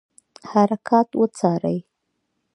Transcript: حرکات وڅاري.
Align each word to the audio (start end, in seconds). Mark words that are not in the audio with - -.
حرکات 0.51 1.09
وڅاري. 1.19 1.77